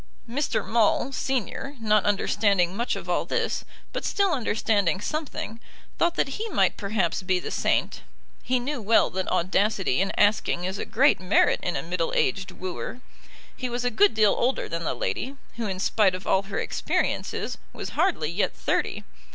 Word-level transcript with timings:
Mr. 0.27 0.65
Maule, 0.67 1.11
Senior, 1.11 1.75
not 1.79 2.05
understanding 2.05 2.75
much 2.75 2.95
of 2.95 3.07
all 3.07 3.23
this, 3.23 3.63
but 3.93 4.03
still 4.03 4.31
understanding 4.33 4.99
something, 4.99 5.59
thought 5.99 6.15
that 6.15 6.29
he 6.39 6.49
might 6.49 6.75
perhaps 6.75 7.21
be 7.21 7.37
the 7.39 7.51
saint. 7.51 8.01
He 8.41 8.57
knew 8.59 8.81
well 8.81 9.11
that 9.11 9.27
audacity 9.31 10.01
in 10.01 10.11
asking 10.17 10.63
is 10.63 10.79
a 10.79 10.85
great 10.85 11.19
merit 11.19 11.59
in 11.61 11.75
a 11.75 11.83
middle 11.83 12.13
aged 12.15 12.49
wooer. 12.49 13.01
He 13.55 13.69
was 13.69 13.85
a 13.85 13.91
good 13.91 14.15
deal 14.15 14.33
older 14.33 14.67
than 14.67 14.85
the 14.85 14.95
lady, 14.95 15.35
who, 15.57 15.67
in 15.67 15.77
spite 15.79 16.15
of 16.15 16.25
all 16.25 16.41
her 16.41 16.57
experiences, 16.57 17.59
was 17.71 17.89
hardly 17.89 18.31
yet 18.31 18.55
thirty. 18.55 19.03